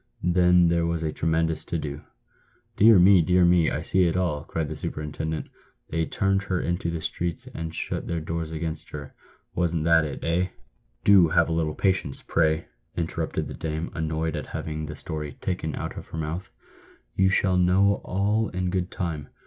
Then 0.23 0.67
there 0.67 0.87
was 0.87 1.03
a 1.03 1.11
tremendous 1.11 1.63
to 1.65 1.77
do!" 1.77 2.01
"Dear 2.75 2.97
me! 2.97 3.21
dear 3.21 3.45
me! 3.45 3.69
I 3.69 3.83
see 3.83 4.05
it 4.05 4.17
all!" 4.17 4.43
cried 4.43 4.67
the 4.67 4.75
superintendent." 4.75 5.47
They 5.91 6.07
turned 6.07 6.41
her 6.41 6.59
into 6.59 6.89
the 6.89 7.03
streets 7.03 7.47
and 7.53 7.71
shut 7.75 8.07
their 8.07 8.19
doors 8.19 8.51
against 8.51 8.89
her. 8.89 9.13
Wasn't 9.53 9.83
that 9.83 10.03
it— 10.03 10.23
eh?" 10.23 10.47
# 10.77 11.03
"Do 11.05 11.27
have 11.27 11.49
a 11.49 11.53
little 11.53 11.75
patience— 11.75 12.23
pray!" 12.27 12.65
interrupted 12.97 13.47
the 13.47 13.53
dame, 13.53 13.91
annoyed 13.93 14.35
at 14.35 14.47
having 14.47 14.87
the 14.87 14.95
story" 14.95 15.37
taken 15.39 15.75
out 15.75 15.95
of 15.95 16.07
her 16.07 16.17
mouth."" 16.17 16.49
You 17.15 17.29
shall 17.29 17.57
know 17.57 18.01
all 18.03 18.49
in 18.49 18.71
good 18.71 18.89
time. 18.89 19.27